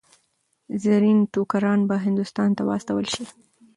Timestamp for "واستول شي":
2.69-3.25